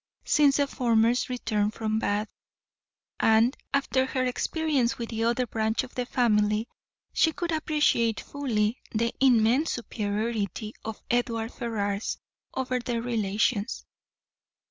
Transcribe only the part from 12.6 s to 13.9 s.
their relations.